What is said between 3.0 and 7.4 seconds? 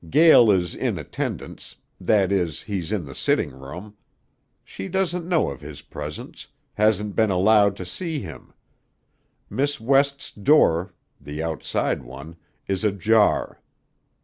the sitting room. She doesn't know of his presence, hasn't been